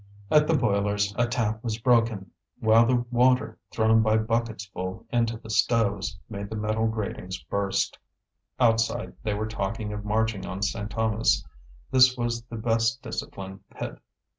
At 0.31 0.47
the 0.47 0.55
boilers 0.57 1.13
a 1.15 1.27
tap 1.27 1.63
was 1.63 1.77
broken; 1.77 2.31
while 2.59 2.87
the 2.87 3.05
water, 3.11 3.59
thrown 3.69 4.01
by 4.01 4.17
bucketsful 4.17 5.05
into 5.13 5.37
the 5.37 5.51
stoves, 5.51 6.17
made 6.27 6.49
the 6.49 6.55
metal 6.55 6.87
gratings 6.87 7.37
burst. 7.43 7.99
Outside 8.59 9.13
they 9.21 9.35
were 9.35 9.45
talking 9.45 9.93
of 9.93 10.03
marching 10.03 10.43
on 10.47 10.63
Saint 10.63 10.89
Thomas. 10.89 11.45
This 11.91 12.17
was 12.17 12.41
the 12.45 12.57
best 12.57 13.03
disciplined 13.03 13.59
pit. 13.69 13.99